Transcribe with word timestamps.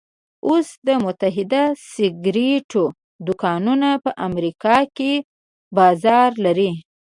اوس 0.47 0.67
د 0.87 0.89
متحده 1.05 1.63
سګرېټو 1.91 2.83
دوکانونه 3.25 3.89
په 4.03 4.11
امريکا 4.27 4.77
کې 4.97 5.13
بازار 5.77 6.29
لري. 6.45 6.71